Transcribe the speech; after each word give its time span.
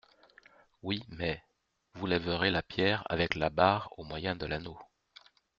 Oui, 0.81 1.03
mais… 1.09 1.43
Vous 1.93 2.07
lèverez 2.07 2.49
la 2.49 2.63
pierre 2.63 3.03
avec 3.07 3.35
la 3.35 3.51
barre 3.51 3.93
au 3.97 4.03
moyen 4.03 4.35
de 4.35 4.47
l'anneau. 4.47 4.79